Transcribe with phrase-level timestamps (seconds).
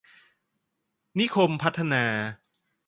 [1.19, 2.03] นิคมพัฒนา